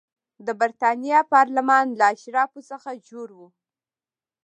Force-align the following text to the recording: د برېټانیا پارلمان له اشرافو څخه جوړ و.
د 0.45 0.47
برېټانیا 0.59 1.19
پارلمان 1.33 1.85
له 1.99 2.05
اشرافو 2.15 2.59
څخه 2.71 2.89
جوړ 3.09 3.29
و. 3.37 3.39